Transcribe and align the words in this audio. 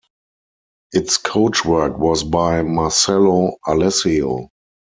Its 0.93 1.19
coachwork 1.19 1.99
was 1.99 2.23
by 2.23 2.63
Marcello 2.63 3.55
Alessio. 3.67 4.49